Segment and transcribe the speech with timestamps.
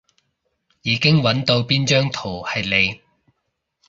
[0.81, 3.01] 已經搵到邊張圖係你